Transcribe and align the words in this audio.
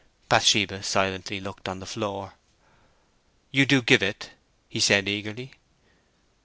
Bathsheba 0.29 0.81
silently 0.81 1.39
looked 1.39 1.69
on 1.69 1.79
the 1.79 1.85
floor. 1.85 2.33
"You 3.51 3.67
do 3.67 3.83
give 3.83 4.01
it?" 4.01 4.31
he 4.67 4.79
said, 4.79 5.07
eagerly. 5.07 5.51